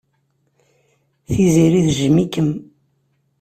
[1.27, 2.49] Tiziri tejjem-ikem.